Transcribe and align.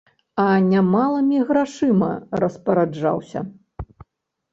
А 0.43 0.43
немалымі 0.69 1.41
грашыма 1.49 2.09
распараджаўся. 2.45 3.39